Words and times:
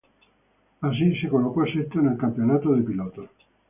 Así, 0.81 1.15
se 1.21 1.29
colocó 1.29 1.63
sexto 1.67 1.99
en 1.99 2.07
el 2.07 2.17
campeonato 2.17 2.73
de 2.73 2.81
pilotos. 2.81 3.29